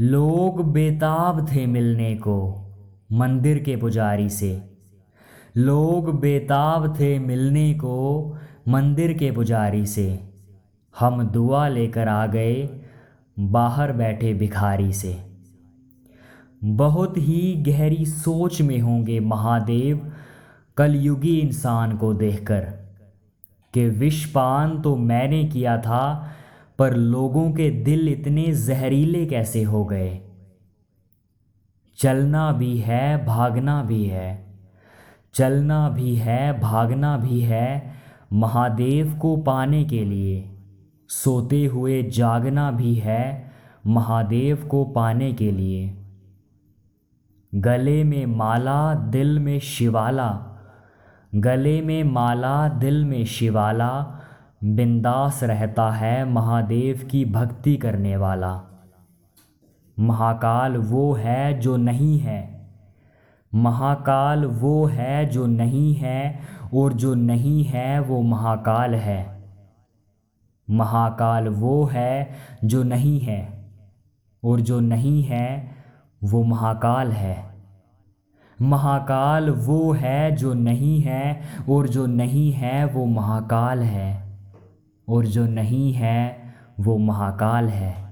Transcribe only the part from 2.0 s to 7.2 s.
को मंदिर के पुजारी से। लोग बेताब थे